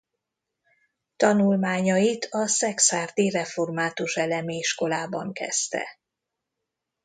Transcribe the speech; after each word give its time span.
Tanulmányait 1.17 2.27
a 2.31 2.47
szekszárdi 2.47 3.29
református 3.29 4.15
elemi 4.15 4.55
iskolában 4.55 5.33
kezdte. 5.33 5.99